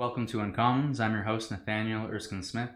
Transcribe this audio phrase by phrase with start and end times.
[0.00, 0.98] Welcome to Uncommons.
[0.98, 2.70] I'm your host, Nathaniel Erskine Smith.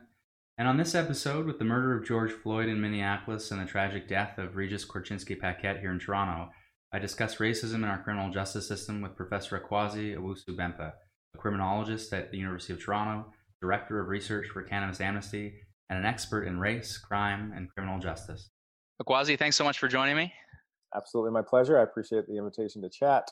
[0.58, 4.06] And on this episode, with the murder of George Floyd in Minneapolis and the tragic
[4.06, 6.50] death of Regis Korchinski Paquet here in Toronto,
[6.92, 10.92] I discuss racism in our criminal justice system with Professor Akwasi Owusu-Bempah,
[11.34, 15.54] a criminologist at the University of Toronto, director of research for Cannabis Amnesty,
[15.88, 18.50] and an expert in race, crime, and criminal justice.
[19.02, 20.30] Akwasi, thanks so much for joining me.
[20.94, 21.78] Absolutely my pleasure.
[21.78, 23.30] I appreciate the invitation to chat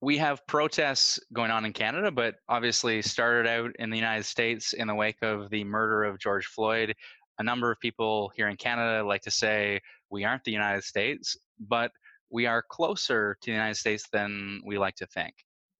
[0.00, 4.72] we have protests going on in Canada, but obviously started out in the United States
[4.72, 6.94] in the wake of the murder of George Floyd.
[7.40, 9.80] A number of people here in Canada like to say
[10.10, 11.90] we aren't the United States, but
[12.30, 15.34] we are closer to the United States than we like to think.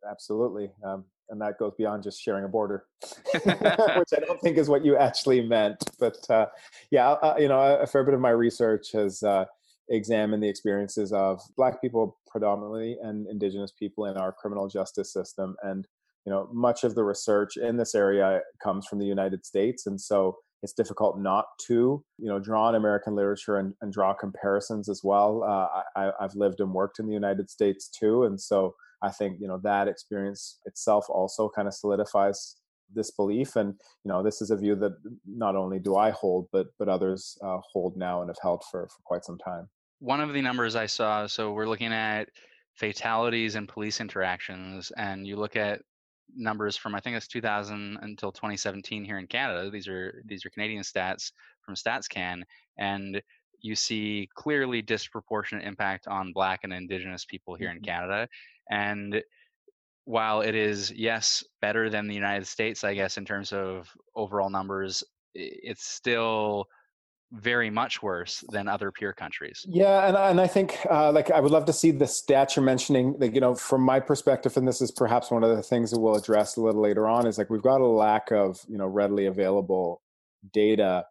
[0.08, 0.70] Absolutely.
[0.84, 2.86] Um, and that goes beyond just sharing a border,
[3.32, 5.82] which I don't think is what you actually meant.
[5.98, 6.46] But uh,
[6.90, 9.44] yeah, uh, you know, a, a, fair bit of my research has uh,
[9.90, 15.56] examine the experiences of black people predominantly and indigenous people in our criminal justice system
[15.62, 15.86] and
[16.26, 20.00] you know much of the research in this area comes from the united states and
[20.00, 24.88] so it's difficult not to you know draw on american literature and, and draw comparisons
[24.88, 25.42] as well.
[25.44, 29.38] Uh, I, i've lived and worked in the united states too and so i think
[29.40, 32.56] you know that experience itself also kind of solidifies
[32.94, 34.92] this belief and you know this is a view that
[35.26, 38.88] not only do i hold but but others uh, hold now and have held for
[38.88, 39.68] for quite some time
[39.98, 42.28] one of the numbers I saw, so we're looking at
[42.74, 45.80] fatalities and police interactions, and you look at
[46.34, 49.70] numbers from I think it's 2000 until 2017 here in Canada.
[49.70, 51.32] These are these are Canadian stats
[51.62, 52.42] from StatsCan,
[52.78, 53.20] and
[53.60, 57.78] you see clearly disproportionate impact on Black and Indigenous people here mm-hmm.
[57.78, 58.28] in Canada,
[58.70, 59.22] and
[60.04, 64.48] while it is yes better than the United States, I guess in terms of overall
[64.48, 65.04] numbers,
[65.34, 66.66] it's still
[67.32, 69.64] very much worse than other peer countries.
[69.68, 72.64] Yeah, and and I think uh, like I would love to see the stats you're
[72.64, 73.14] mentioning.
[73.18, 76.00] Like you know, from my perspective, and this is perhaps one of the things that
[76.00, 78.86] we'll address a little later on, is like we've got a lack of you know
[78.86, 80.02] readily available
[80.52, 81.04] data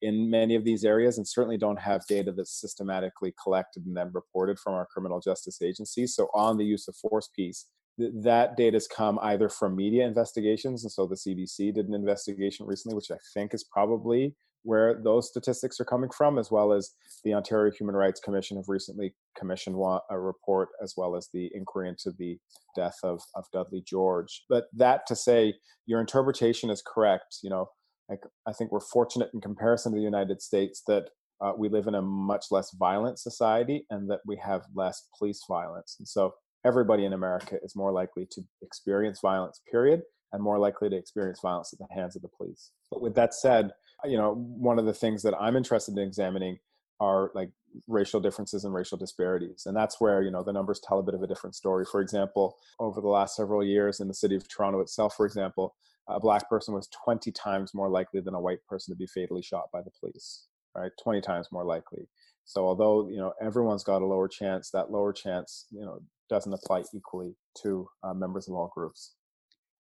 [0.00, 4.10] in many of these areas, and certainly don't have data that's systematically collected and then
[4.12, 6.14] reported from our criminal justice agencies.
[6.14, 7.66] So on the use of force piece.
[7.98, 12.66] that data has come either from media investigations, and so the CBC did an investigation
[12.66, 16.90] recently, which I think is probably where those statistics are coming from, as well as
[17.24, 19.76] the Ontario Human Rights Commission have recently commissioned
[20.10, 22.38] a report, as well as the inquiry into the
[22.76, 24.44] death of, of Dudley George.
[24.48, 25.54] But that to say,
[25.86, 27.38] your interpretation is correct.
[27.42, 27.66] You know,
[28.10, 28.14] I,
[28.46, 31.94] I think we're fortunate in comparison to the United States that uh, we live in
[31.94, 35.96] a much less violent society and that we have less police violence.
[35.98, 36.34] And so
[36.64, 40.02] everybody in America is more likely to experience violence, period,
[40.32, 42.70] and more likely to experience violence at the hands of the police.
[42.90, 43.72] But with that said,
[44.04, 46.58] you know one of the things that i'm interested in examining
[47.00, 47.50] are like
[47.88, 51.14] racial differences and racial disparities and that's where you know the numbers tell a bit
[51.14, 51.86] of a different story.
[51.90, 55.74] For example over the last several years in the city of toronto itself for example
[56.06, 59.40] a black person was 20 times more likely than a white person to be fatally
[59.40, 60.92] shot by the police right?
[61.02, 62.08] 20 times more likely.
[62.44, 66.52] So although you know everyone's got a lower chance that lower chance you know doesn't
[66.52, 69.14] apply equally to uh, members of all groups.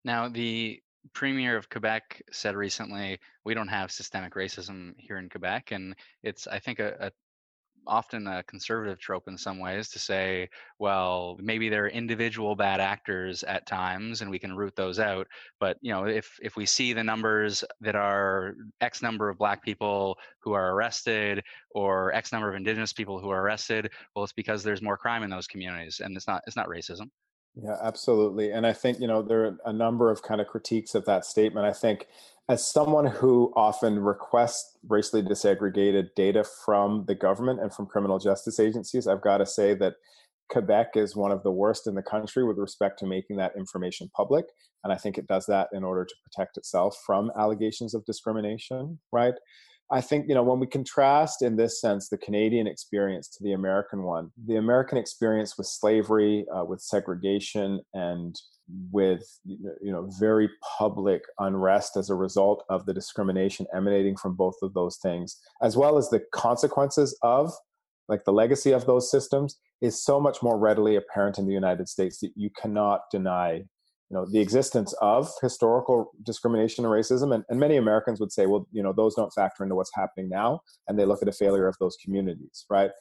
[0.06, 0.80] Now the
[1.14, 6.48] premier of Quebec said recently, we don't have systemic racism here in Quebec, and it's
[6.48, 7.12] I think a, a
[7.88, 12.80] often a conservative trope in some ways to say, well, maybe there are individual bad
[12.80, 15.28] actors at times and we can root those out.
[15.60, 19.64] But you know, if if we see the numbers that are X number of black
[19.64, 24.34] people who are arrested or X number of indigenous people who are arrested, well, it's
[24.34, 27.10] because there's more crime in those communities and it's not it's not racism.
[27.56, 28.52] Yeah, absolutely.
[28.52, 31.26] And I think, you know, there are a number of kind of critiques of that
[31.26, 31.66] statement.
[31.66, 32.08] I think
[32.48, 38.60] as someone who often requests racially disaggregated data from the government and from criminal justice
[38.60, 39.96] agencies, I've got to say that
[40.50, 44.10] Quebec is one of the worst in the country with respect to making that information
[44.16, 44.46] public.
[44.84, 49.00] And I think it does that in order to protect itself from allegations of discrimination,
[49.12, 49.36] right?
[49.92, 53.52] I think, you know, when we contrast in this sense the Canadian experience to the
[53.52, 58.40] American one, the American experience with slavery, uh, with segregation, and
[58.92, 64.56] with, you know, very public unrest as a result of the discrimination emanating from both
[64.62, 67.52] of those things, as well as the consequences of,
[68.08, 71.90] like the legacy of those systems, is so much more readily apparent in the United
[71.90, 73.64] States that you cannot deny
[74.12, 78.46] you know the existence of historical discrimination and racism and, and many americans would say
[78.46, 81.32] well you know those don't factor into what's happening now and they look at a
[81.32, 82.92] failure of those communities right?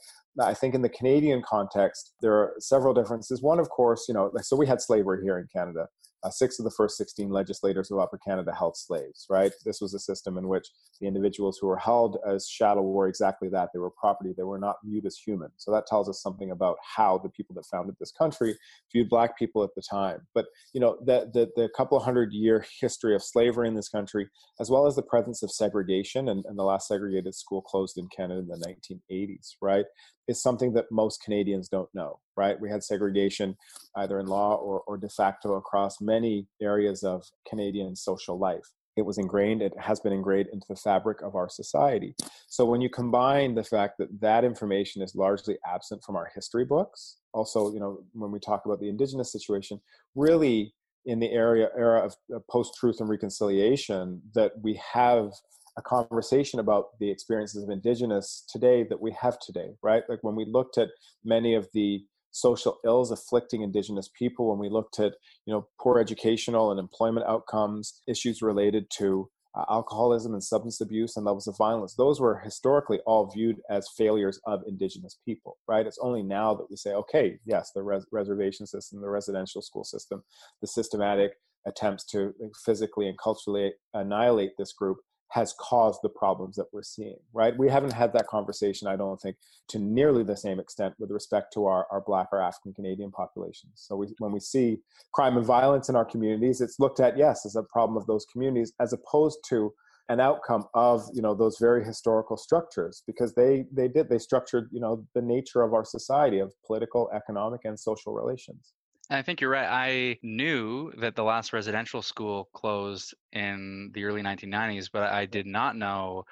[0.41, 3.43] I think in the canadian context there are several differences.
[3.43, 5.87] One of course you know so we had slavery here in canada
[6.23, 9.53] uh, six of the first 16 legislators of Upper Canada held slaves, right?
[9.65, 10.69] This was a system in which
[11.01, 13.71] the individuals who were held as chattel were exactly that.
[13.73, 14.35] They were property.
[14.37, 15.51] They were not viewed as human.
[15.57, 18.57] So that tells us something about how the people that founded this country
[18.93, 20.27] viewed black people at the time.
[20.35, 24.29] But, you know, the, the, the couple hundred year history of slavery in this country,
[24.61, 28.09] as well as the presence of segregation, and, and the last segregated school closed in
[28.15, 28.77] Canada in the
[29.11, 29.87] 1980s, right?
[30.31, 32.59] Is something that most Canadians don't know, right?
[32.61, 33.57] We had segregation
[33.97, 38.65] either in law or, or de facto across many areas of Canadian social life.
[38.97, 42.15] It was ingrained, it has been ingrained into the fabric of our society.
[42.49, 46.65] So when you combine the fact that that information is largely absent from our history
[46.65, 49.81] books, also, you know, when we talk about the Indigenous situation,
[50.15, 50.75] really
[51.07, 52.15] in the area era of
[52.51, 55.33] post truth and reconciliation, that we have
[55.77, 60.03] a conversation about the experiences of indigenous today that we have today right?
[60.09, 60.89] Like when we looked at
[61.25, 65.15] many of the social ills afflicting indigenous people when we looked at
[65.47, 71.17] you know poor educational and employment outcomes issues related to uh, alcoholism and substance abuse
[71.17, 75.87] and levels of violence those were historically all viewed as failures of indigenous people right?
[75.87, 79.85] It's only now that we say okay yes the res- reservation system the residential school
[79.85, 80.23] system
[80.61, 81.33] the systematic
[81.67, 82.33] attempts to
[82.65, 84.99] physically and culturally annihilate this group
[85.31, 87.57] has caused the problems that we're seeing, right?
[87.57, 89.37] We haven't had that conversation, I don't think,
[89.69, 93.75] to nearly the same extent with respect to our, our Black or African Canadian populations.
[93.77, 94.79] So we, when we see
[95.13, 98.27] crime and violence in our communities, it's looked at, yes, as a problem of those
[98.33, 99.73] communities, as opposed to
[100.09, 104.69] an outcome of you know those very historical structures because they they did they structured
[104.73, 108.73] you know the nature of our society of political economic and social relations
[109.11, 109.67] I think you're right.
[109.69, 115.47] I knew that the last residential school closed in the early 1990s, but I did
[115.47, 116.25] not know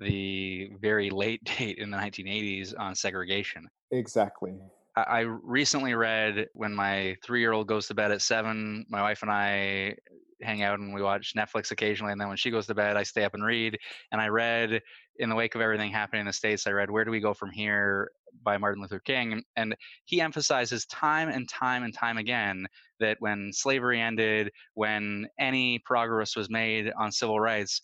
[0.00, 3.68] the very late date in the 1980s on segregation.
[3.92, 4.54] Exactly.
[4.96, 9.22] I recently read when my three year old goes to bed at seven, my wife
[9.22, 9.96] and I
[10.40, 12.12] hang out and we watch Netflix occasionally.
[12.12, 13.78] And then when she goes to bed, I stay up and read.
[14.12, 14.82] And I read
[15.18, 17.34] in the wake of everything happening in the States, I read Where Do We Go
[17.34, 18.10] From Here
[18.42, 19.42] by Martin Luther King.
[19.56, 22.66] And he emphasizes time and time and time again
[23.00, 27.80] that when slavery ended, when any progress was made on civil rights,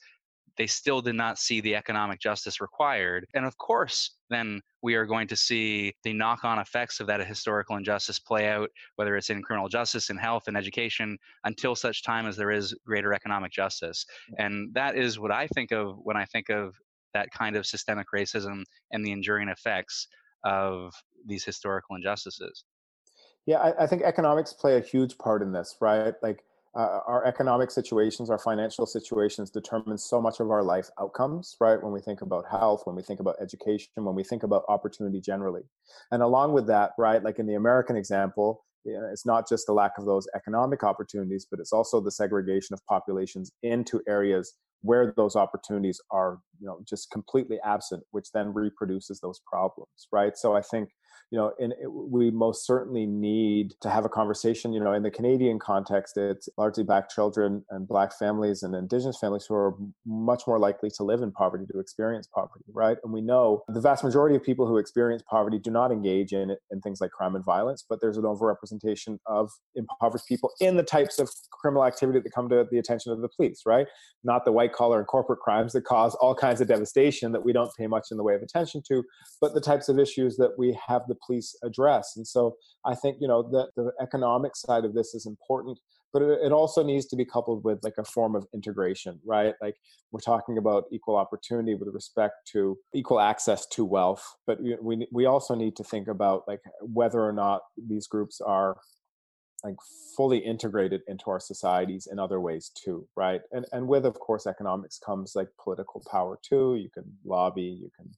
[0.57, 3.27] they still did not see the economic justice required.
[3.35, 7.27] And of course, then we are going to see the knock on effects of that
[7.27, 12.03] historical injustice play out, whether it's in criminal justice, in health, and education, until such
[12.03, 14.05] time as there is greater economic justice.
[14.33, 14.45] Mm.
[14.45, 16.75] And that is what I think of when I think of
[17.15, 18.63] that kind of systemic racism
[18.93, 20.09] and the enduring effects
[20.45, 20.93] of
[21.27, 22.65] these historical injustices.
[23.47, 26.15] Yeah, I, I think economics play a huge part in this, right?
[26.23, 26.45] Like,
[26.77, 31.83] uh, our economic situations, our financial situations determine so much of our life outcomes, right?
[31.83, 35.21] When we think about health, when we think about education, when we think about opportunity
[35.21, 35.63] generally.
[36.13, 39.99] And along with that, right, like in the American example, it's not just the lack
[39.99, 45.37] of those economic opportunities, but it's also the segregation of populations into areas where those
[45.37, 50.37] opportunities are, you know, just completely absent, which then reproduces those problems, right?
[50.37, 50.91] So I think
[51.31, 54.73] you know, and it, we most certainly need to have a conversation.
[54.73, 59.19] You know, in the Canadian context, it's largely Black children and Black families and Indigenous
[59.19, 59.75] families who are
[60.05, 62.97] much more likely to live in poverty, to experience poverty, right?
[63.05, 66.57] And we know the vast majority of people who experience poverty do not engage in
[66.71, 70.83] in things like crime and violence, but there's an overrepresentation of impoverished people in the
[70.83, 73.87] types of criminal activity that come to the attention of the police, right?
[74.25, 77.53] Not the white collar and corporate crimes that cause all kinds of devastation that we
[77.53, 79.05] don't pay much in the way of attention to,
[79.41, 82.15] but the types of issues that we have the police address.
[82.17, 85.79] And so I think, you know, the, the economic side of this is important,
[86.13, 89.55] but it, it also needs to be coupled with like a form of integration, right?
[89.61, 89.77] Like
[90.13, 95.27] we're talking about equal opportunity with respect to equal access to wealth, but we, we
[95.27, 98.79] also need to think about like whether or not these groups are
[99.65, 99.77] like
[100.17, 104.47] fully integrated into our societies in other ways too right and and with of course
[104.47, 108.09] economics comes like political power too you can lobby you can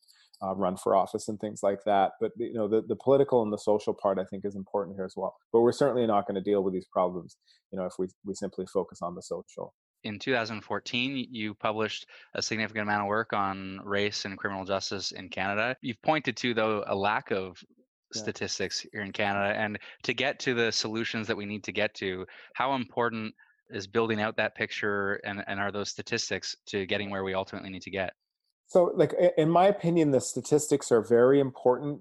[0.42, 2.12] uh, run for office and things like that.
[2.20, 5.04] But you know, the, the political and the social part I think is important here
[5.04, 5.36] as well.
[5.52, 7.36] But we're certainly not going to deal with these problems,
[7.70, 9.74] you know, if we we simply focus on the social.
[10.04, 15.28] In 2014, you published a significant amount of work on race and criminal justice in
[15.28, 15.76] Canada.
[15.80, 17.62] You've pointed to though a lack of
[18.12, 21.94] statistics here in Canada, and to get to the solutions that we need to get
[21.94, 23.34] to, how important
[23.70, 27.70] is building out that picture and, and are those statistics to getting where we ultimately
[27.70, 28.12] need to get?
[28.72, 32.00] So, like in my opinion, the statistics are very important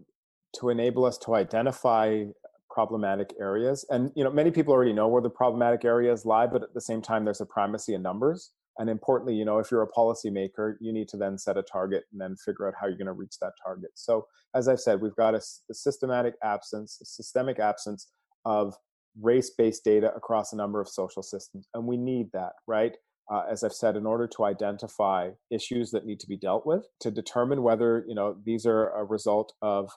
[0.55, 2.23] to enable us to identify
[2.69, 3.85] problematic areas.
[3.89, 6.79] And you know, many people already know where the problematic areas lie, but at the
[6.79, 8.51] same time, there's a primacy in numbers.
[8.77, 12.05] And importantly, you know, if you're a policymaker, you need to then set a target
[12.13, 13.91] and then figure out how you're going to reach that target.
[13.95, 14.25] So,
[14.55, 18.07] as I've said, we've got a, a systematic absence, a systemic absence
[18.45, 18.75] of
[19.19, 22.95] race-based data across a number of social systems and we need that right
[23.31, 26.85] uh, as i've said in order to identify issues that need to be dealt with
[26.99, 29.89] to determine whether you know these are a result of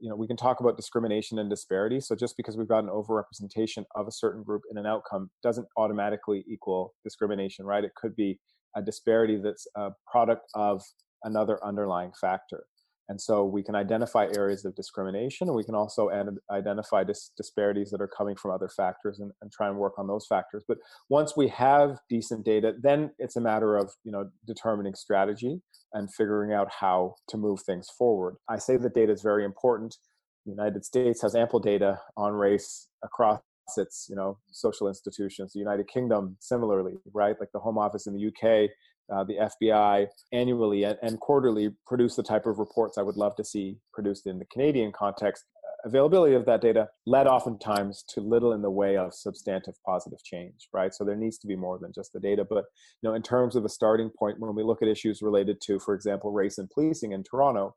[0.00, 2.90] you know we can talk about discrimination and disparity so just because we've got an
[2.90, 7.84] overrepresentation of a certain group in an outcome doesn't automatically equal discrimination right?
[7.84, 8.38] It could be
[8.76, 10.82] a disparity that's a product of
[11.24, 12.64] another underlying factor
[13.08, 16.10] and so we can identify areas of discrimination and we can also
[16.50, 20.06] identify dis- disparities that are coming from other factors and, and, try and work on
[20.06, 20.62] those factors.
[20.68, 25.60] But once we have decent data, then it's a matter of you know determining strategy
[25.94, 28.36] and figuring out how to move things forward.
[28.48, 29.96] I say that data is very important.
[30.44, 33.40] The United States has ample data on race across
[33.76, 38.14] its you know social institutions the united kingdom similarly right like the home office in
[38.14, 38.70] the uk
[39.12, 43.36] uh, the FBI annually and, and, quarterly produce the type of reports I would love
[43.36, 45.44] to see produced in the Canadian context.
[45.84, 50.68] Availability of that data led oftentimes to little in the way of substantive positive change,
[50.72, 50.92] right?
[50.92, 52.44] So there needs to be more than just the data.
[52.44, 52.64] But
[53.00, 55.78] you know, in terms of a starting point, when we look at issues related to,
[55.78, 57.76] for example, race and policing in Toronto,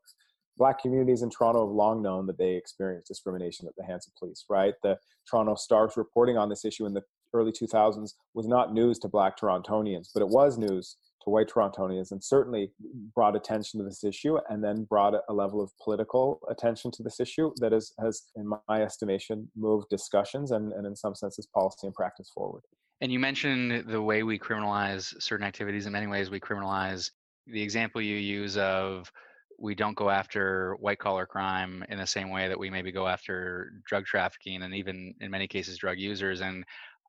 [0.58, 4.14] black communities in Toronto have long known that they experience discrimination at the hands of
[4.18, 4.74] police, right?
[4.82, 4.98] The
[5.30, 7.02] Toronto Star's reporting on this issue in the
[7.34, 12.10] early 2000s was not news to black Torontonians, but it was news to white Torontonians
[12.10, 12.72] and certainly
[13.14, 17.20] brought attention to this issue and then brought a level of political attention to this
[17.20, 21.86] issue that is, has, in my estimation, moved discussions and, and in some senses policy
[21.86, 22.62] and practice forward.
[23.00, 25.86] And you mentioned the way we criminalize certain activities.
[25.86, 27.10] In many ways, we criminalize
[27.46, 29.10] the example you use of
[29.58, 33.06] we don't go after white collar crime in the same way that we maybe go
[33.06, 36.40] after drug trafficking and even in many cases drug users.
[36.40, 36.64] And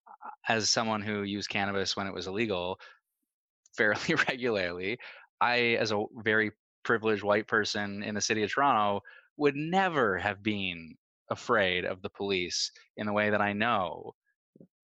[0.08, 2.80] uh, as someone who used cannabis when it was illegal,
[3.76, 4.98] fairly regularly,
[5.42, 6.52] I, as a very
[6.84, 9.02] privileged white person in the city of Toronto,
[9.38, 10.96] would never have been
[11.30, 14.14] afraid of the police in the way that I know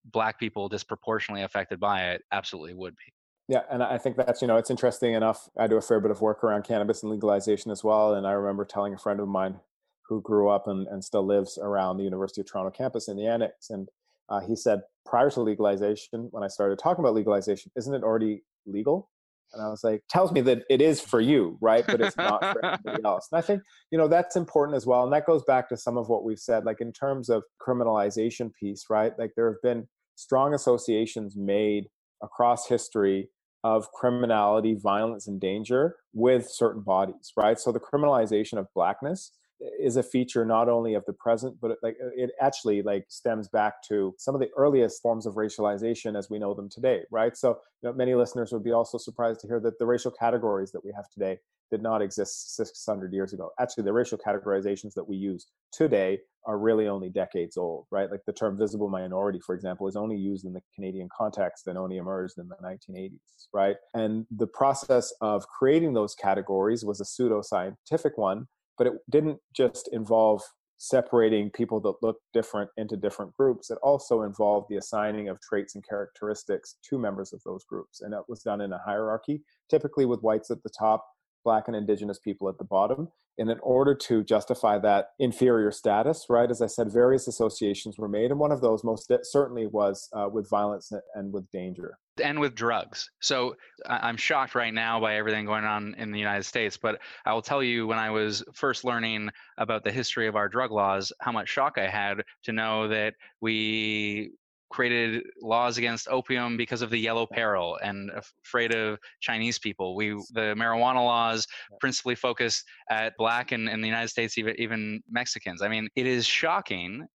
[0.06, 3.12] black people disproportionately affected by it absolutely would be.
[3.48, 5.48] Yeah, and I think that's you know it's interesting enough.
[5.58, 8.32] I do a fair bit of work around cannabis and legalization as well, and I
[8.32, 9.58] remember telling a friend of mine
[10.02, 13.26] who grew up and, and still lives around the University of Toronto campus in the
[13.26, 13.88] annex, and
[14.28, 18.44] uh, he said prior to legalization, when I started talking about legalization, isn't it already
[18.66, 19.10] legal?
[19.52, 21.84] And I was like, tells me that it is for you, right?
[21.86, 23.28] But it's not for anybody else.
[23.32, 25.02] And I think, you know, that's important as well.
[25.02, 28.50] And that goes back to some of what we've said, like in terms of criminalization
[28.58, 29.12] piece, right?
[29.18, 31.86] Like there have been strong associations made
[32.22, 33.28] across history
[33.64, 37.58] of criminality, violence, and danger with certain bodies, right?
[37.58, 39.32] So the criminalization of blackness
[39.78, 43.04] is a feature not only of the present but it, like uh, it actually like
[43.08, 47.02] stems back to some of the earliest forms of racialization as we know them today
[47.10, 47.36] right?
[47.36, 50.72] So you know many listeners would be also surprised to hear that the racial categories
[50.72, 51.38] that we have today
[51.70, 53.50] did not exist 600 years ago.
[53.60, 58.10] Actually the racial categorizations that we use today are really only decades old right?
[58.10, 61.76] Like the term visible minority for example is only used in the canadian context and
[61.76, 63.18] only emerged in the 1980s
[63.52, 63.76] right?
[63.94, 68.46] And the process of creating those categories was a pseudo scientific one
[68.80, 70.42] but it didn't just involve
[70.78, 73.70] separating people that look different into different groups.
[73.70, 78.00] It also involved the assigning of traits and characteristics to members of those groups.
[78.00, 81.06] And that was done in a hierarchy, typically with whites at the top,
[81.44, 83.08] black and indigenous people at the bottom.
[83.38, 88.08] And in order to justify that inferior status, right, as I said, various associations were
[88.08, 88.30] made.
[88.30, 92.54] And one of those most certainly was uh, with violence and with danger and with
[92.54, 93.10] drugs.
[93.20, 93.56] So
[93.86, 96.76] I'm shocked right now by everything going on in the United States.
[96.76, 100.48] But I will tell you, when I was first learning about the history of our
[100.48, 104.32] drug laws, how much shock I had to know that we
[104.70, 108.10] created laws against opium because of the yellow peril and
[108.44, 109.94] afraid of Chinese people.
[109.94, 111.46] We the marijuana laws
[111.80, 115.62] principally focused at black and in the United States, even even Mexicans.
[115.62, 117.06] I mean, it is shocking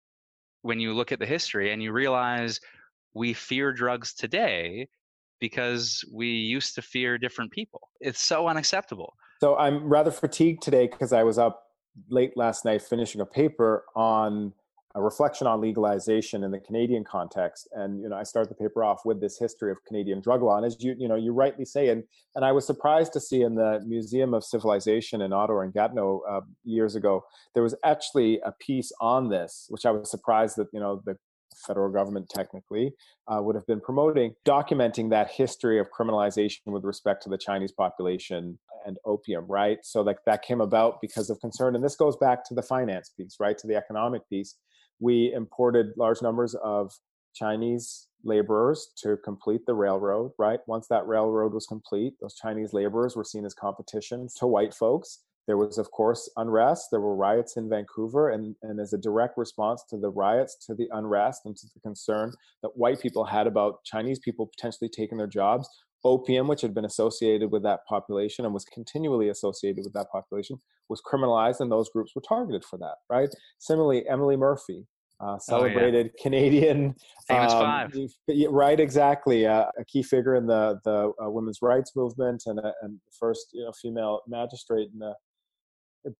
[0.62, 2.58] when you look at the history and you realize
[3.14, 4.88] we fear drugs today
[5.40, 7.88] because we used to fear different people.
[8.00, 9.14] It's so unacceptable.
[9.40, 11.64] So I'm rather fatigued today because I was up
[12.08, 14.52] late last night finishing a paper on
[14.96, 17.68] a reflection on legalization in the Canadian context.
[17.72, 20.56] And you know, I start the paper off with this history of Canadian drug law.
[20.56, 23.42] And as you you know, you rightly say, and and I was surprised to see
[23.42, 27.24] in the Museum of Civilization in Ottawa and Gatineau uh, years ago,
[27.54, 31.16] there was actually a piece on this, which I was surprised that you know the
[31.66, 32.92] federal government technically
[33.28, 37.72] uh, would have been promoting, documenting that history of criminalization with respect to the Chinese
[37.72, 39.78] population and opium, right?
[39.82, 43.10] So like that came about because of concern, and this goes back to the finance
[43.16, 44.56] piece, right, to the economic piece.
[45.00, 46.92] We imported large numbers of
[47.34, 50.60] Chinese laborers to complete the railroad, right?
[50.66, 55.20] Once that railroad was complete, those Chinese laborers were seen as competition to white folks
[55.46, 56.88] there was, of course, unrest.
[56.90, 60.74] There were riots in Vancouver, and, and as a direct response to the riots, to
[60.74, 62.32] the unrest, and to the concern
[62.62, 65.68] that white people had about Chinese people potentially taking their jobs,
[66.04, 70.60] opium, which had been associated with that population and was continually associated with that population,
[70.88, 73.28] was criminalized, and those groups were targeted for that, right?
[73.58, 74.86] Similarly, Emily Murphy,
[75.20, 76.22] uh, celebrated oh, yeah.
[76.22, 76.94] Canadian
[77.28, 77.96] famous um, five,
[78.50, 78.80] right?
[78.80, 82.98] Exactly, uh, a key figure in the the uh, women's rights movement and, a, and
[83.18, 85.14] first you know female magistrate in the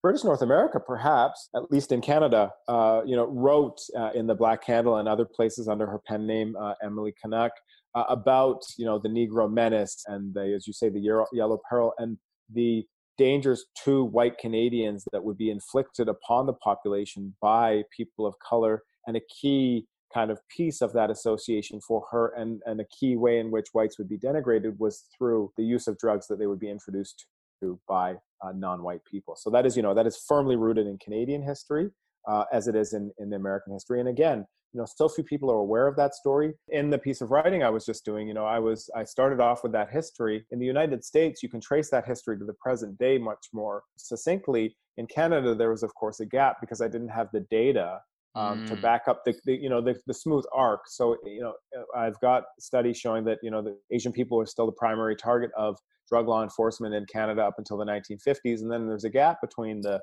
[0.02, 4.34] British North America, perhaps, at least in Canada, uh, you know, wrote uh, in the
[4.34, 7.52] Black Candle and other places under her pen name, uh, Emily Canuck,
[7.94, 11.92] uh, about you know the Negro menace and the, as you say, the yellow peril
[11.98, 12.18] and
[12.52, 12.84] the
[13.16, 18.82] dangers to white Canadians that would be inflicted upon the population by people of color,
[19.06, 23.16] and a key kind of piece of that association for her and, and a key
[23.16, 26.46] way in which whites would be denigrated was through the use of drugs that they
[26.46, 27.26] would be introduced
[27.60, 29.34] to by uh, non-white people.
[29.36, 31.90] So that is, you know, that is firmly rooted in Canadian history
[32.28, 33.98] uh, as it is in, in the American history.
[33.98, 36.52] And again, you know, so few people are aware of that story.
[36.70, 39.40] In the piece of writing I was just doing, you know, I was I started
[39.40, 40.44] off with that history.
[40.50, 43.84] In the United States, you can trace that history to the present day much more
[43.96, 44.76] succinctly.
[44.96, 48.00] In Canada, there was of course a gap because I didn't have the data
[48.34, 48.68] um, mm.
[48.68, 50.80] to back up the, the you know the, the, smooth arc.
[50.86, 51.54] So you know
[51.96, 55.50] I've got studies showing that you know the Asian people are still the primary target
[55.56, 55.76] of
[56.08, 59.80] drug law enforcement in Canada up until the 1950s, and then there's a gap between
[59.80, 60.00] the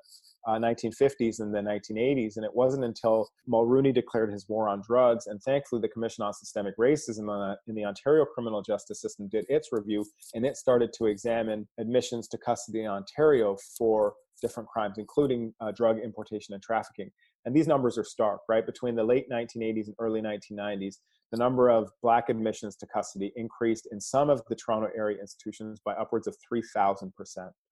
[0.47, 2.35] uh, 1950s and the 1980s.
[2.35, 6.33] And it wasn't until Mulroney declared his war on drugs, and thankfully the Commission on
[6.33, 11.05] Systemic Racism in the Ontario criminal justice system did its review, and it started to
[11.05, 17.11] examine admissions to custody in Ontario for different crimes, including uh, drug importation and trafficking.
[17.45, 18.65] And these numbers are stark, right?
[18.65, 20.97] Between the late 1980s and early 1990s,
[21.31, 25.79] the number of black admissions to custody increased in some of the Toronto area institutions
[25.83, 27.11] by upwards of 3,000%.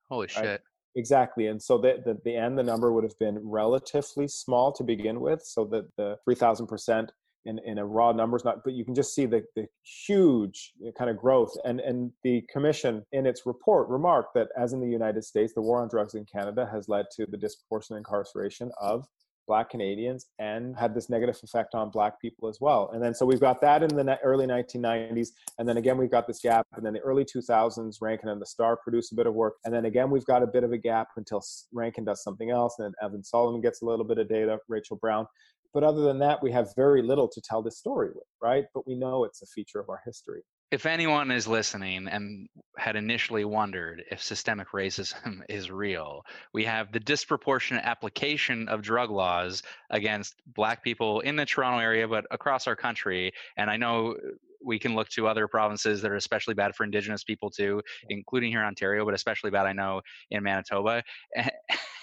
[0.09, 0.31] Holy right?
[0.31, 0.61] shit.
[0.95, 1.47] Exactly.
[1.47, 5.19] And so the, the, the end, the number would have been relatively small to begin
[5.19, 5.43] with.
[5.43, 7.09] So that the 3,000%
[7.45, 9.65] in, in a raw numbers, not, but you can just see the, the
[10.05, 11.53] huge uh, kind of growth.
[11.63, 15.61] And, and the commission in its report remarked that as in the United States, the
[15.61, 19.05] war on drugs in Canada has led to the disproportionate incarceration of
[19.50, 22.92] black Canadians and had this negative effect on black people as well.
[22.94, 26.27] And then so we've got that in the early 1990s, and then again we've got
[26.27, 26.68] this gap.
[26.75, 29.74] And then the early 2000s, Rankin and the Star produce a bit of work, and
[29.74, 31.42] then again we've got a bit of a gap until
[31.74, 34.98] Rankin does something else, and then Evan Solomon gets a little bit of data, Rachel
[34.98, 35.25] Browne.
[35.74, 38.66] But other than that, we have very little to tell this story with, right?
[38.74, 42.96] But we know it's a feature of our history if anyone is listening and had
[42.96, 49.64] initially wondered if systemic racism is real, we have the disproportionate application of drug laws
[49.90, 53.32] against black people in the Toronto area, but across our country.
[53.58, 54.16] And I know
[54.64, 58.51] we can look to other provinces that are especially bad for indigenous people too, including
[58.51, 61.03] here in Ontario, but especially bad, I know, in Manitoba.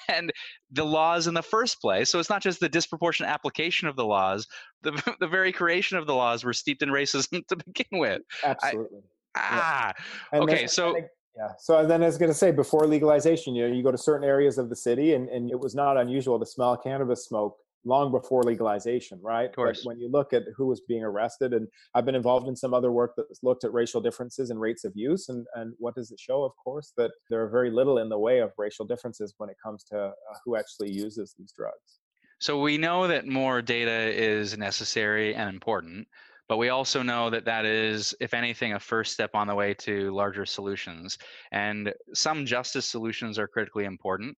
[0.09, 0.33] and
[0.71, 2.11] the laws in the first place.
[2.11, 4.47] So it's not just the disproportionate application of the laws,
[4.83, 8.23] the, the very creation of the laws were steeped in racism to begin with.
[8.45, 9.01] Absolutely.
[9.35, 9.93] I, ah,
[10.35, 10.67] okay.
[10.67, 10.97] So.
[11.37, 11.49] Yeah.
[11.59, 14.27] So then I was going to say before legalization, you know, you go to certain
[14.27, 18.11] areas of the city and, and it was not unusual to smell cannabis smoke long
[18.11, 19.49] before legalization, right?
[19.49, 19.83] Of course.
[19.83, 22.75] But when you look at who was being arrested, and I've been involved in some
[22.75, 26.11] other work that's looked at racial differences and rates of use, and, and what does
[26.11, 26.43] it show?
[26.43, 29.57] Of course, that there are very little in the way of racial differences when it
[29.65, 30.13] comes to uh,
[30.45, 32.01] who actually uses these drugs.
[32.39, 36.07] So we know that more data is necessary and important,
[36.49, 39.75] but we also know that that is, if anything, a first step on the way
[39.75, 41.19] to larger solutions.
[41.51, 44.37] And some justice solutions are critically important.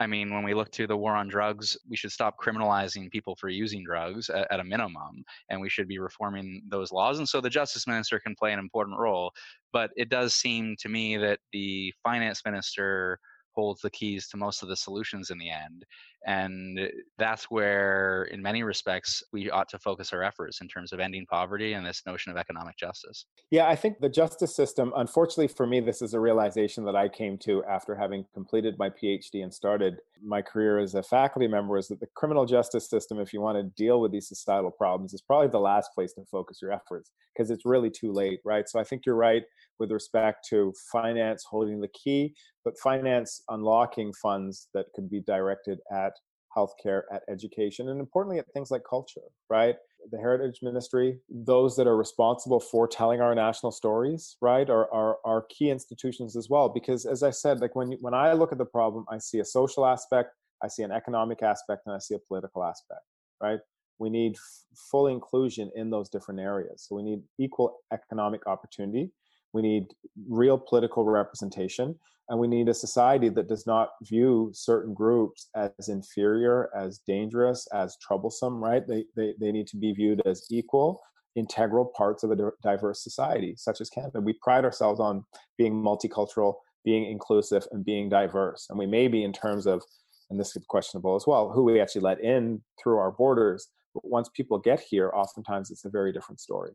[0.00, 3.36] I mean, when we look to the war on drugs, we should stop criminalizing people
[3.36, 7.18] for using drugs at, at, a minimum, and we should be reforming those laws.
[7.18, 9.30] And so the justice minister can play an important role.
[9.74, 13.18] But it does seem to me that the finance minister
[13.52, 15.84] holds the keys to most of the solutions in the end.
[16.26, 16.86] And uh,
[17.18, 21.26] that's where, in many respects, we ought to focus our efforts in terms of ending
[21.26, 23.26] poverty and this notion of economic justice.
[23.50, 27.08] Yeah, I think the justice system, unfortunately for me, this is a realization that I
[27.08, 31.78] came to after having completed my PhD and started my career as a faculty member
[31.78, 35.14] is that the criminal justice system, if you want to deal with these societal problems,
[35.14, 38.68] is probably the last place to focus your efforts because it's really too late, right?
[38.68, 39.44] So I think you're right
[39.78, 45.78] with respect to finance holding the key, but finance unlocking funds that could be directed
[45.90, 46.09] at
[46.56, 49.76] healthcare, at education, and importantly at things like culture, right?
[50.10, 55.18] The Heritage Ministry, those that are responsible for telling our national stories, right, are, are,
[55.24, 56.68] are key institutions as well.
[56.68, 59.44] Because as I said, like when, when I look at the problem, I see a
[59.44, 60.30] social aspect,
[60.62, 63.02] I see an economic aspect, and I see a political aspect,
[63.42, 63.60] right?
[63.98, 66.86] We need f- full inclusion in those different areas.
[66.88, 69.10] So we need equal economic opportunity
[69.52, 69.86] we need
[70.28, 71.98] real political representation.
[72.30, 77.66] And we need a society that does not view certain groups as inferior as dangerous
[77.74, 78.86] as troublesome right?
[78.86, 81.02] They, they, they need to be viewed as equal
[81.36, 84.20] integral parts of a diverse society such as canada.
[84.20, 85.24] We pride ourselves on
[85.58, 88.66] being multicultural being inclusive and being diverse.
[88.70, 89.82] And we may be in terms of
[90.30, 94.08] and this is questionable as well who we actually let in through our borders but
[94.08, 96.70] once people get here oftentimes it's a very different story.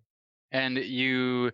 [0.52, 1.52] And you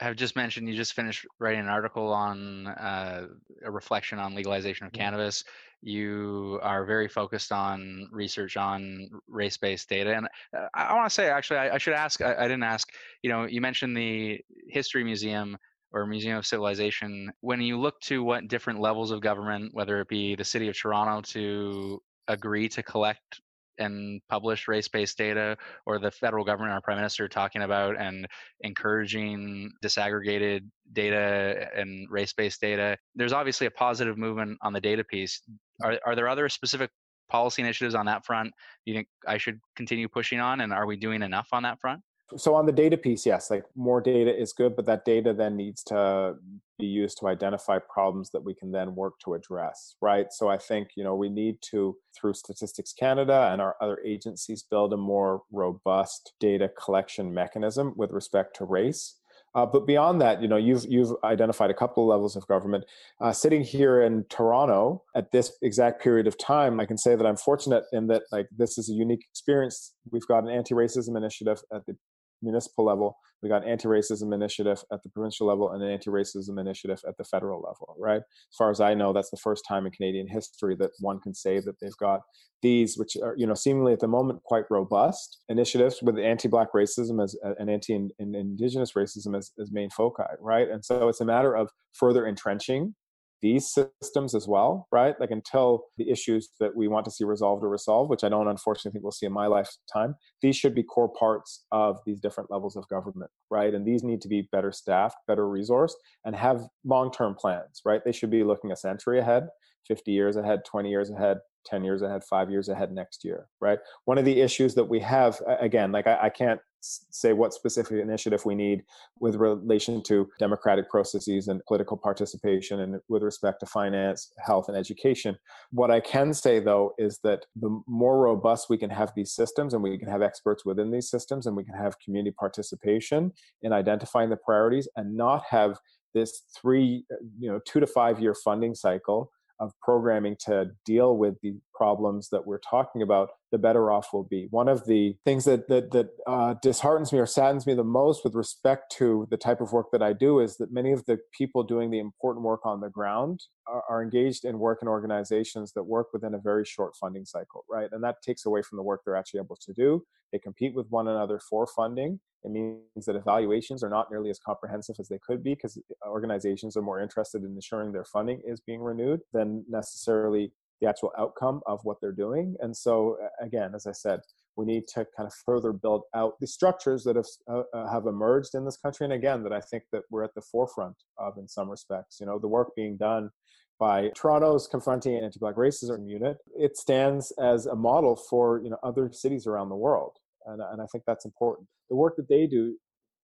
[0.00, 3.26] have just mentioned you just finished writing an article on uh,
[3.64, 5.44] a reflection on legalization of cannabis.
[5.82, 11.14] You are very focused on research on race-based data, and uh, I, I want to
[11.14, 12.20] say actually, I, I should ask.
[12.20, 12.92] I, I, didn't ask.
[13.22, 15.56] You know, you mentioned the History Museum
[15.92, 17.32] or Museum of Civilization.
[17.40, 20.76] When you look to what different levels of government, whether it be the City of
[20.76, 23.40] Toronto to agree to collect
[23.78, 28.26] and publish race-based data or the federal government our prime minister talking about and
[28.60, 30.60] encouraging disaggregated
[30.92, 35.42] data and race-based data there's obviously a positive movement on the data piece.
[35.82, 36.90] Are, are there other specific
[37.28, 38.52] policy initiatives on that front
[38.86, 42.00] you think i should continue pushing on and are we doing enough on that front
[42.36, 45.56] so on the data piece yes like more data is good but that data then
[45.56, 46.34] needs to
[46.78, 50.58] be used to identify problems that we can then work to address right so i
[50.58, 54.96] think you know we need to through statistics canada and our other agencies build a
[54.96, 59.16] more robust data collection mechanism with respect to race
[59.54, 62.84] uh, but beyond that, you know, you've you've identified a couple of levels of government.
[63.20, 67.26] Uh, sitting here in Toronto at this exact period of time, I can say that
[67.26, 69.94] I'm fortunate in that like this is a unique experience.
[70.10, 71.96] We've got an anti-racism initiative at the
[72.42, 73.16] municipal level.
[73.42, 77.60] We got anti-racism initiative at the provincial level and an anti-racism initiative at the federal
[77.60, 78.20] level, right?
[78.20, 81.34] As far as I know, that's the first time in Canadian history that one can
[81.34, 82.20] say that they've got
[82.62, 87.22] these, which are, you know, seemingly at the moment quite robust initiatives with anti-black racism
[87.22, 90.68] as uh, an anti-indigenous racism as, as main foci, right?
[90.68, 92.94] And so it's a matter of further entrenching
[93.42, 95.14] these systems as well, right?
[95.20, 98.48] Like until the issues that we want to see resolved are resolved, which I don't
[98.48, 102.50] unfortunately think we'll see in my lifetime, these should be core parts of these different
[102.50, 103.74] levels of government, right?
[103.74, 108.02] And these need to be better staffed, better resourced, and have long term plans, right?
[108.04, 109.48] They should be looking a century ahead,
[109.86, 113.78] 50 years ahead, 20 years ahead, 10 years ahead, five years ahead next year, right?
[114.04, 118.00] One of the issues that we have, again, like I, I can't say what specific
[118.00, 118.82] initiative we need
[119.20, 124.76] with relation to democratic processes and political participation and with respect to finance, health, and
[124.76, 125.36] education.
[125.70, 129.74] What I can say though is that the more robust we can have these systems
[129.74, 133.72] and we can have experts within these systems and we can have community participation in
[133.72, 135.78] identifying the priorities and not have
[136.14, 141.16] this three, uh, you know, two to five year funding cycle of programming to deal
[141.16, 144.48] with the problems that we're talking about, the better off we'll be.
[144.50, 148.24] One of the things that that, that uh, disheartens me or saddens me the most
[148.24, 151.18] with respect to the type of work that I do is that many of the
[151.32, 155.72] people doing the important work on the ground are, are engaged in work in organizations
[155.74, 157.88] that work within a very short funding cycle, right?
[157.92, 160.02] And that takes away from the work they're actually able to do.
[160.32, 162.20] They compete with one another for funding.
[162.44, 166.76] It means that evaluations are not nearly as comprehensive as they could be because organizations
[166.76, 171.60] are more interested in ensuring their funding is being renewed than necessarily the actual outcome
[171.66, 172.56] of what they're doing.
[172.60, 174.20] And so, again, as I said,
[174.56, 178.06] we need to kind of further build out the structures that have uh, uh, have
[178.06, 181.38] emerged in this country, and again, that I think that we're at the forefront of
[181.38, 182.18] in some respects.
[182.20, 183.30] You know, the work being done
[183.78, 189.10] by Toronto's confronting anti-black racism unit, it stands as a model for you know other
[189.12, 191.68] cities around the world, and, and I think that's important.
[191.88, 192.76] The work that they do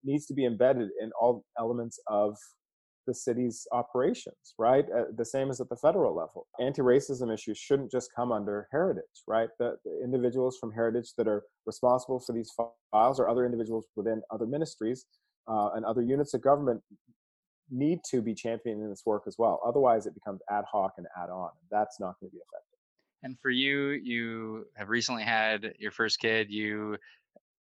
[0.05, 2.37] needs to be embedded in all elements of
[3.07, 4.85] the city's operations, right?
[4.95, 6.47] Uh, the same as at the federal level.
[6.61, 9.49] Anti-racism issues shouldn't just come under heritage, right?
[9.59, 12.53] The, the, individuals from heritage that are responsible for these
[12.93, 15.07] files or other individuals within other ministries
[15.49, 16.83] uh, and other units of government
[17.71, 19.61] need to be championing this work as well.
[19.67, 21.51] Otherwise, it becomes ad hoc and add on.
[21.71, 22.79] That's not going to be effective.
[23.23, 26.51] And for you, you have recently had your first kid.
[26.51, 26.99] You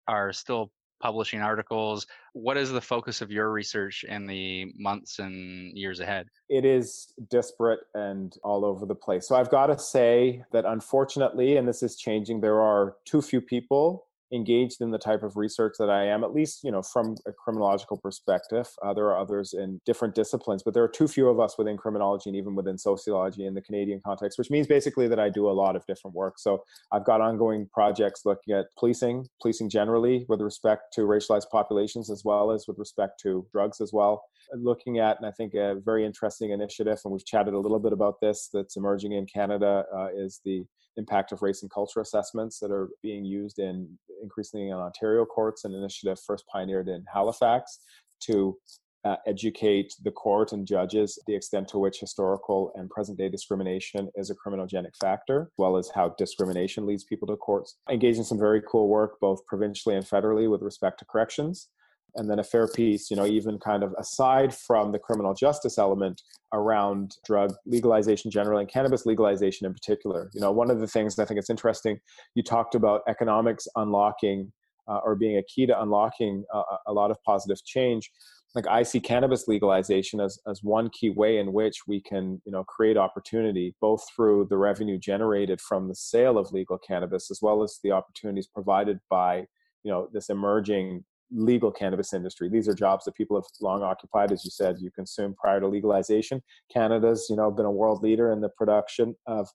[0.07, 0.71] are still
[1.05, 2.07] publishing articles.
[2.33, 6.29] What is the focus of your research in the months and years ahead?
[6.49, 9.29] It is disparate and all over the place.
[9.29, 13.43] So I've got to say that unfortunately, and this is changing, there are too few
[13.43, 17.17] people engaged in the type of research that I am, at least you know from
[17.27, 18.69] a criminological perspective.
[18.83, 21.77] Uh, there are others in different disciplines, but there are too few of us within
[21.77, 25.49] criminology and even within sociology in the Canadian context, which means basically that I do
[25.49, 26.39] a lot of different work.
[26.39, 32.11] So I've got ongoing projects looking at policing, policing generally with respect to racialized populations
[32.11, 34.25] as well as with respect to drugs as well.
[34.55, 37.93] Looking at, and I think a very interesting initiative, and we've chatted a little bit
[37.93, 40.65] about this that's emerging in Canada, uh, is the
[40.97, 45.65] impact of race and culture assessments that are being used in increasingly in Ontario courts,
[45.65, 47.81] an initiative first pioneered in Halifax
[48.21, 48.57] to
[49.05, 54.09] uh, educate the court and judges the extent to which historical and present day discrimination
[54.15, 57.77] is a criminogenic factor, as well as how discrimination leads people to courts.
[57.91, 61.69] Engage in some very cool work, both provincially and federally, with respect to corrections.
[62.17, 65.79] And then a fair piece, you know, even kind of aside from the criminal justice
[65.79, 66.23] element
[66.55, 70.31] around drug legalization generally and cannabis legalization in particular.
[70.33, 71.99] You know, one of the things I think it's interesting,
[72.35, 74.53] you talked about economics unlocking
[74.89, 76.45] uh, or being a key to unlocking
[76.87, 78.11] a lot of positive change
[78.55, 82.53] like I see cannabis legalization as, as one key way in which we can, you
[82.53, 87.41] know, create opportunity both through the revenue generated from the sale of legal cannabis as
[87.43, 89.39] well as the opportunities provided by,
[89.83, 92.49] you know, this emerging legal cannabis industry.
[92.49, 95.67] These are jobs that people have long occupied, as you said, you consume prior to
[95.67, 96.43] legalization.
[96.73, 99.49] Canada's, you know, been a world leader in the production of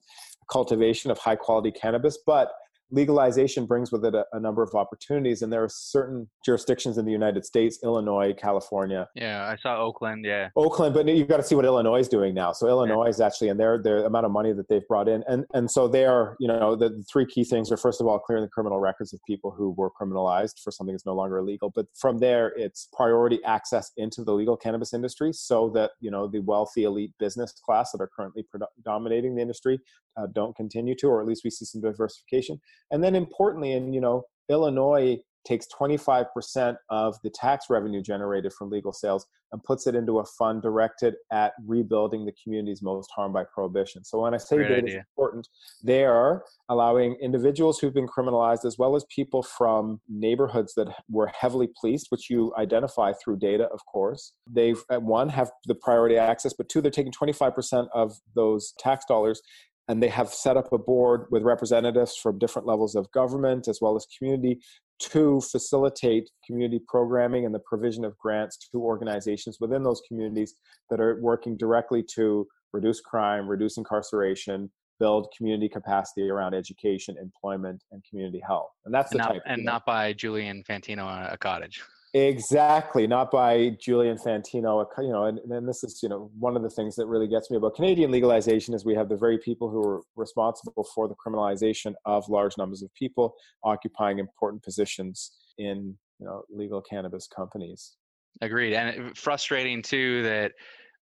[0.50, 2.52] cultivation of high quality cannabis, but
[2.90, 7.04] legalization brings with it a, a, number of opportunities and there are certain jurisdictions in
[7.04, 9.08] the united states illinois california.
[9.14, 10.48] Yeah i saw oakland yeah.
[10.56, 12.52] Oakland but you've got to see what illinois is doing now.
[12.52, 13.10] So illinois yeah.
[13.10, 15.88] is actually in their their amount of money that they've brought in and and so
[15.88, 18.50] they are you know the, the three key things are first of all clearing the
[18.50, 22.18] criminal records of people who were criminalized for something that's no longer illegal but from
[22.18, 26.84] there it's priority access into the legal cannabis industry so that you know the wealthy
[26.84, 28.44] elite business class that are currently
[28.84, 29.78] dominating the industry
[30.16, 33.94] uh, don't continue to or at least we see some diversification and then importantly, and
[33.94, 39.86] you know, Illinois takes 25% of the tax revenue generated from legal sales and puts
[39.86, 44.04] it into a fund directed at rebuilding the communities most harmed by prohibition.
[44.04, 45.48] So when I say data is important,
[45.82, 51.32] they are allowing individuals who've been criminalized as well as people from neighborhoods that were
[51.38, 54.34] heavily policed, which you identify through data, of course.
[54.48, 59.42] They've one have the priority access, but two, they're taking 25% of those tax dollars
[59.90, 63.80] and they have set up a board with representatives from different levels of government as
[63.82, 64.60] well as community
[65.00, 70.54] to facilitate community programming and the provision of grants to organizations within those communities
[70.90, 77.82] that are working directly to reduce crime, reduce incarceration, build community capacity around education, employment,
[77.90, 78.70] and community health.
[78.84, 79.42] And that's the and not, type.
[79.46, 81.82] And not by Julian Fantino a cottage.
[82.12, 84.84] Exactly, not by Julian Fantino.
[84.98, 87.50] You know, and, and this is you know one of the things that really gets
[87.50, 91.14] me about Canadian legalization is we have the very people who are responsible for the
[91.14, 97.96] criminalization of large numbers of people occupying important positions in you know legal cannabis companies.
[98.40, 100.52] Agreed, and frustrating too that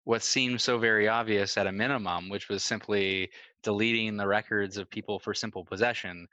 [0.04, 3.30] what seemed so very obvious at a minimum, which was simply
[3.63, 6.28] deleting the records of people for simple possession,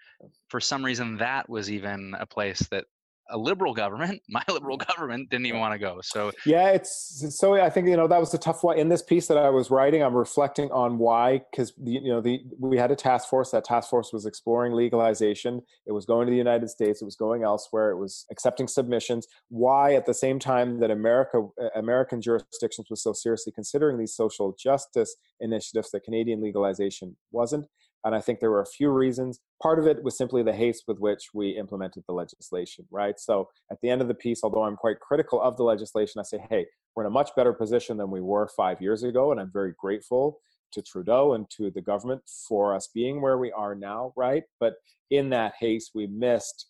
[0.48, 2.84] for some reason that was even a place that
[3.30, 6.00] a liberal government, my liberal government didn't even want to go.
[6.02, 9.02] So yeah, it's so I think you know that was a tough one in this
[9.02, 10.02] piece that I was writing.
[10.02, 13.50] I'm reflecting on why because you know the we had a task force.
[13.50, 15.62] That task force was exploring legalization.
[15.86, 17.02] It was going to the United States.
[17.02, 17.90] It was going elsewhere.
[17.90, 19.26] It was accepting submissions.
[19.48, 24.14] Why at the same time that America uh, American jurisdictions was so seriously considering these
[24.14, 27.66] social justice initiatives, that Canadian legalization wasn't.
[28.04, 29.40] And I think there were a few reasons.
[29.62, 33.18] Part of it was simply the haste with which we implemented the legislation, right?
[33.18, 36.24] So at the end of the piece, although I'm quite critical of the legislation, I
[36.24, 39.32] say, hey, we're in a much better position than we were five years ago.
[39.32, 40.40] And I'm very grateful
[40.72, 44.42] to Trudeau and to the government for us being where we are now, right?
[44.60, 44.74] But
[45.10, 46.66] in that haste, we missed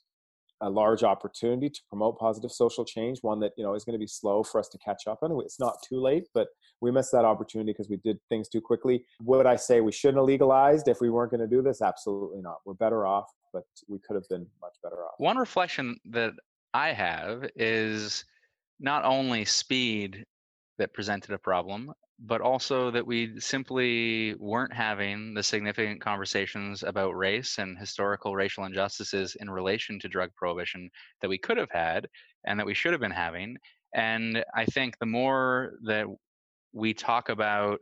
[0.61, 3.99] a large opportunity to promote positive social change, one that you know is going to
[3.99, 5.33] be slow for us to catch up on.
[5.43, 6.49] It's not too late, but
[6.81, 9.05] we missed that opportunity because we did things too quickly.
[9.23, 11.83] Would I say we shouldn't have legalized if we weren't going to do this?
[11.83, 12.59] Absolutely not.
[12.65, 15.15] We're better off, but we could have been much better off.
[15.19, 16.33] One reflection that
[16.73, 18.25] I have is
[18.81, 20.25] not only speed
[20.79, 27.17] that presented a problem, but also that we simply weren't having the significant conversations about
[27.17, 30.89] race and historical racial injustices in relation to drug prohibition
[31.21, 32.09] that we could have had
[32.47, 33.57] and that we should have been having.
[33.95, 36.07] And I think the more that
[36.75, 37.81] we talk about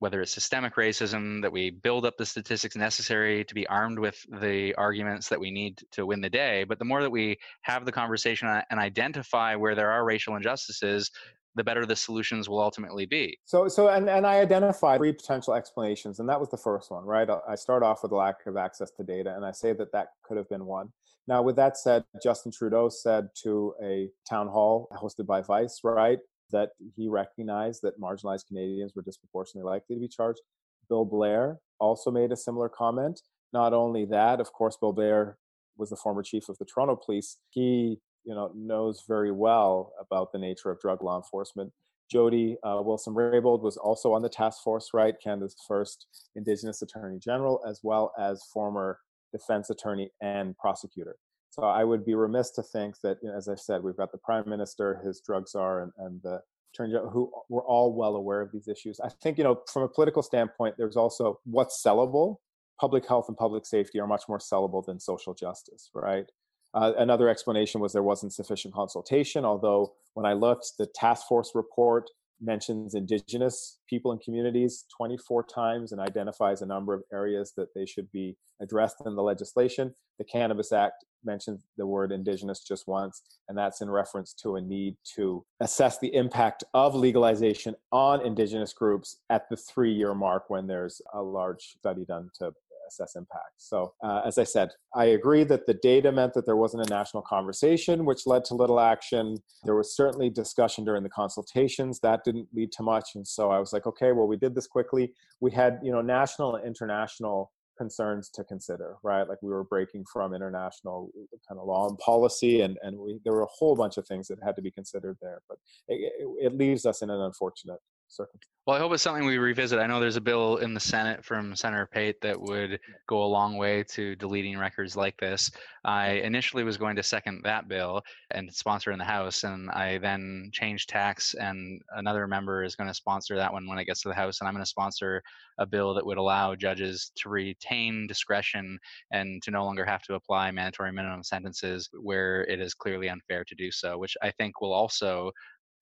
[0.00, 4.18] whether it's systemic racism, that we build up the statistics necessary to be armed with
[4.40, 6.64] the arguments that we need to win the day.
[6.64, 11.10] But the more that we have the conversation and identify where there are racial injustices,
[11.54, 13.38] the better the solutions will ultimately be.
[13.44, 17.04] So, so, and, and I identified three potential explanations, and that was the first one,
[17.04, 17.28] right?
[17.28, 20.08] Uh, I start off with lack of access to data, and I say that that
[20.22, 20.88] could have been one.
[21.28, 26.18] Now, with that said, Justin Trudeau said to a town hall hosted by Vice, right,
[26.50, 30.40] that he recognized that marginalized Canadians were disproportionately likely to be charged.
[30.88, 33.20] Bill Blair also made a similar comment.
[33.52, 35.38] Not only that, of course, Bill Blair
[35.76, 37.38] was the former chief of the Toronto Police.
[37.50, 41.72] He you know knows very well about the nature of drug law enforcement.
[42.10, 45.14] Jody uh, Wilson Raybould was also on the task force, right?
[45.22, 48.98] Canada's first Indigenous Attorney General, as well as former
[49.32, 51.16] defense attorney and prosecutor.
[51.50, 54.12] So I would be remiss to think that, you know, as I said, we've got
[54.12, 56.40] the Prime Minister, his drug czar, and, and the
[56.76, 59.00] turns out who were all well aware of these issues.
[59.00, 62.36] I think, you know, from a political standpoint, there's also what's sellable.
[62.80, 66.26] Public health and public safety are much more sellable than social justice, right?
[66.72, 71.50] Uh, another explanation was there wasn't sufficient consultation, although when I looked, the task force
[71.54, 72.08] report
[72.40, 77.86] mentions indigenous people and communities 24 times and identifies a number of areas that they
[77.86, 79.94] should be addressed in the legislation.
[80.18, 84.60] The Cannabis Act mentions the word indigenous just once, and that's in reference to a
[84.60, 90.44] need to assess the impact of legalization on indigenous groups at the three year mark
[90.48, 92.52] when there's a large study done to
[92.90, 93.54] assess impact.
[93.58, 96.90] So, uh, as I said, I agree that the data meant that there wasn't a
[96.90, 99.36] national conversation, which led to little action.
[99.64, 103.58] There was certainly discussion during the consultations that didn't lead to much, and so I
[103.58, 105.12] was like, okay, well, we did this quickly.
[105.40, 109.26] We had, you know, national and international concerns to consider, right?
[109.26, 111.10] Like we were breaking from international
[111.48, 114.28] kind of law and policy, and and we there were a whole bunch of things
[114.28, 115.40] that had to be considered there.
[115.48, 118.50] But it, it, leaves us in an unfortunate circumstance.
[118.66, 119.78] Well, I hope it's something we revisit.
[119.78, 123.24] I know there's a bill in the Senate from Senator Pate that would go a
[123.24, 125.50] long way to deleting records like this.
[125.84, 126.26] I mm-hmm.
[126.26, 130.50] initially was going to second that bill and sponsor in the House, and I then
[130.52, 134.08] changed tax, and another member is going to sponsor that one when it gets to
[134.08, 135.22] the House, and I'm going to sponsor
[135.58, 138.78] a bill that would allow judges to retain discretion
[139.10, 143.42] and to no longer have to apply mandatory minimum sentences where it is clearly unfair
[143.48, 145.32] to do so, which I think will also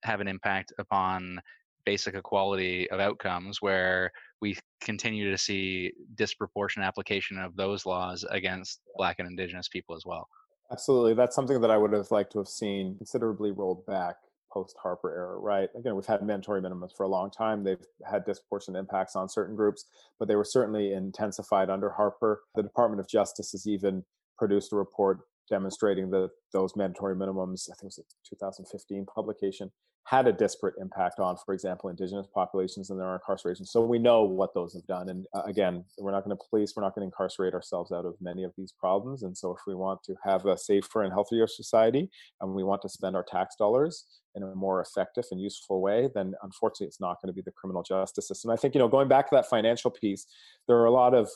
[0.05, 1.41] have an impact upon
[1.89, 8.83] basic equality of outcomes where we continue to see disproportionate application of those laws against
[8.99, 10.29] black and indigenous people as well.
[10.71, 14.17] Absolutely that's something that i would have liked to have seen considerably rolled back
[14.53, 15.71] post harper era right?
[15.79, 19.57] Again we've had mandatory minimums for a long time they've had disproportionate impacts on certain
[19.57, 19.87] groups
[20.19, 22.43] but they were certainly intensified under harper.
[22.55, 24.05] The department of justice has even
[24.37, 29.71] produced a report demonstrating that those mandatory minimums, I think it was a 2015 publication,
[30.09, 33.67] had a disparate impact on, for example, indigenous populations and their incarceration.
[33.67, 35.11] So we know what those have done.
[35.11, 38.07] And uh, again, we're not going to police, we're not going to incarcerate ourselves out
[38.07, 39.23] of many of these problems.
[39.23, 42.09] And so if we want to have a safer and healthier society
[42.41, 46.09] and we want to spend our tax dollars in a more effective and useful way,
[46.15, 48.51] then unfortunately it's not going to be the criminal justice system.
[48.51, 50.27] I think, you know, going back to that financial piece,
[50.69, 51.29] there are a lot of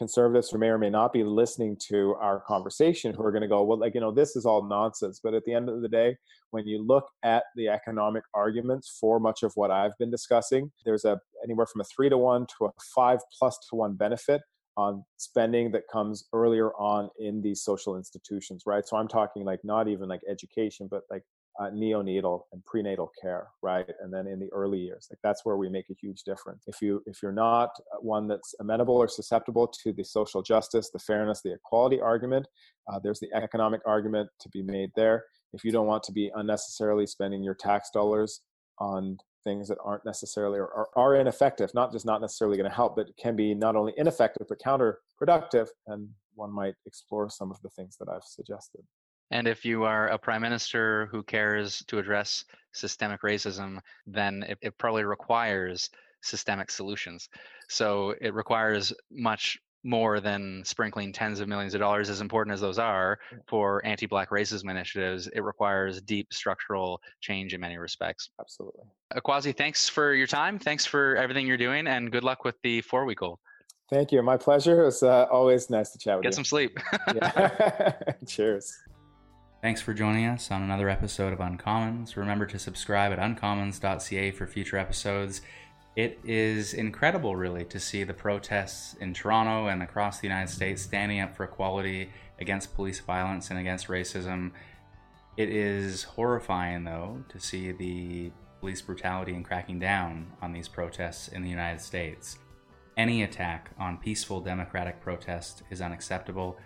[0.00, 3.48] conservatives who may or may not be listening to our conversation who are going to
[3.48, 5.20] go, well, like, you know, this is all nonsense.
[5.22, 6.16] But at the end of the day,
[6.52, 11.04] when you look at the economic arguments for much of what I've been discussing, there's
[11.04, 14.40] a anywhere from a three to one to a five plus to one benefit
[14.78, 18.88] on spending that comes earlier on in these social institutions, right?
[18.88, 21.24] So I'm talking like not even like education, but like
[21.60, 23.86] uh, neonatal and prenatal care right?
[24.00, 26.64] And then in the early years like that's where we make a huge difference.
[26.66, 27.70] If you if you're not
[28.00, 32.46] one that's amenable or susceptible to the social justice the fairness the equality argument
[32.90, 35.24] uh, there's the economic argument to be made there.
[35.52, 38.40] If you don't want to be unnecessarily spending your tax dollars
[38.78, 42.74] on things that aren't necessarily or are, are ineffective not just not necessarily going to
[42.74, 47.60] help but can be not only ineffective but counterproductive and one might explore some of
[47.62, 48.82] the things that i've suggested
[49.30, 54.58] and if you are a prime minister who cares to address systemic racism, then it,
[54.62, 55.90] it, probably requires
[56.22, 57.28] systemic solutions.
[57.68, 62.60] So it requires much more than sprinkling tens of millions of dollars, as important as
[62.60, 65.26] those are for anti Black racism initiatives.
[65.28, 68.30] It requires deep structural change in many respects.
[68.40, 68.84] Absolutely.
[69.14, 70.58] Akwasi, thanks for your time.
[70.58, 73.38] Thanks for everything you're doing, and good luck with the four week old.
[73.88, 74.22] Thank you.
[74.22, 74.86] My pleasure.
[74.86, 76.30] It's uh, always nice to chat with Get you.
[76.30, 76.78] Get some sleep.
[78.26, 78.76] Cheers.
[79.62, 82.16] Thanks for joining us on another episode of Uncommons.
[82.16, 85.42] Remember to subscribe at uncommons.ca for future episodes.
[85.96, 90.80] It is incredible, really, to see the protests in Toronto and across the United States
[90.80, 92.08] standing up for equality
[92.40, 94.52] against police violence and against racism.
[95.36, 101.28] It is horrifying, though, to see the police brutality and cracking down on these protests
[101.28, 102.38] in the United States.
[102.96, 106.56] Any attack on peaceful democratic protest is unacceptable,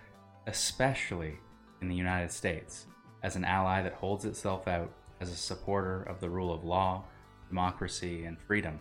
[0.47, 1.39] especially
[1.81, 2.87] in the United States
[3.23, 7.03] as an ally that holds itself out as a supporter of the rule of law,
[7.47, 8.79] democracy, and freedom.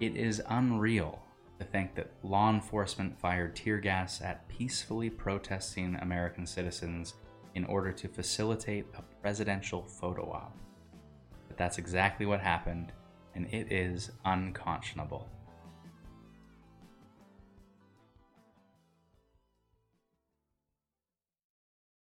[0.00, 1.22] It is unreal
[1.58, 7.14] to think that law enforcement fired tear gas at peacefully protesting American citizens
[7.54, 10.56] in order to facilitate a presidential photo op.
[11.48, 12.92] But that's exactly what happened,
[13.34, 15.28] and it is unconscionable.